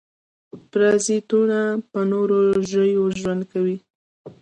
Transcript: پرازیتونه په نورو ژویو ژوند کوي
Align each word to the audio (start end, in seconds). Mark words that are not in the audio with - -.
پرازیتونه 0.69 1.59
په 1.89 1.99
نورو 2.11 2.37
ژویو 2.69 3.03
ژوند 3.19 3.41
کوي 3.51 3.77